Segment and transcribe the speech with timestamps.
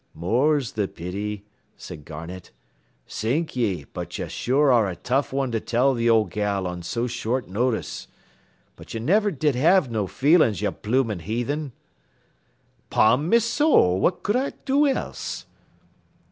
[0.15, 1.43] "'More's th' pity,'
[1.77, 2.49] says Garnett.
[3.05, 6.81] 'Sink ye, but ye sure are a tough one to tell th' old gal on
[6.81, 8.07] so short notice.
[8.75, 11.71] But ye niver did have no feelin's, ye bloomin' heathen.'
[12.89, 15.45] "''Pon me sowl, what cud I do else?'